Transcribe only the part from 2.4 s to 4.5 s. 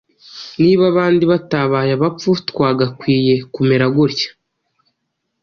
twagakwiye kumera gutya.